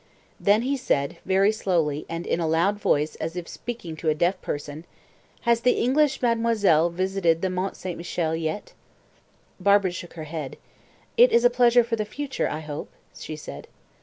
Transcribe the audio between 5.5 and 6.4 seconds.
the English